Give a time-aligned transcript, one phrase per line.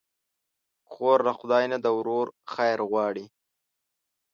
[0.91, 3.25] خور له خدای نه د ورور خیر غواړي.